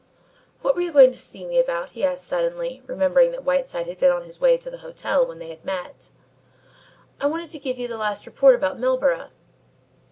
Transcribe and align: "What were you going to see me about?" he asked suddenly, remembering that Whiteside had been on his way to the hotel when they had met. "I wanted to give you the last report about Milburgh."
"What 0.63 0.73
were 0.75 0.81
you 0.81 0.91
going 0.91 1.11
to 1.11 1.17
see 1.19 1.45
me 1.45 1.59
about?" 1.59 1.91
he 1.91 2.03
asked 2.03 2.25
suddenly, 2.25 2.81
remembering 2.87 3.29
that 3.29 3.43
Whiteside 3.45 3.85
had 3.85 3.99
been 3.99 4.09
on 4.11 4.23
his 4.23 4.41
way 4.41 4.57
to 4.57 4.71
the 4.71 4.79
hotel 4.79 5.23
when 5.27 5.37
they 5.37 5.49
had 5.49 5.63
met. 5.63 6.09
"I 7.19 7.27
wanted 7.27 7.51
to 7.51 7.59
give 7.59 7.77
you 7.77 7.87
the 7.87 7.97
last 7.97 8.25
report 8.25 8.55
about 8.55 8.79
Milburgh." 8.79 9.29